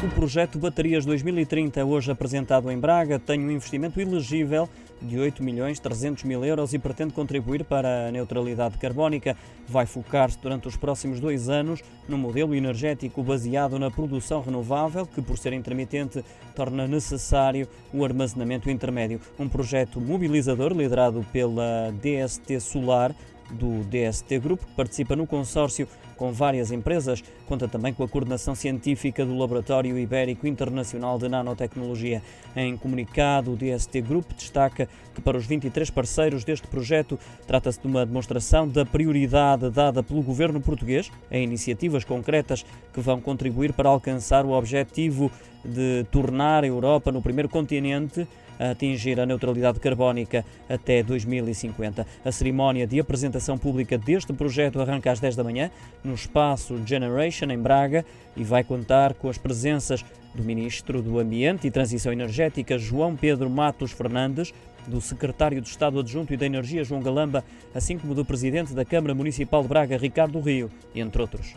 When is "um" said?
3.44-3.50, 19.36-19.48